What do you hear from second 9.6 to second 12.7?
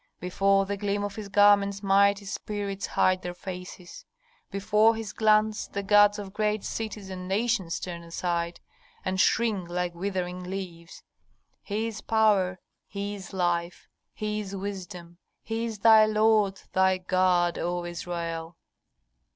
like withering leaves. "He is power,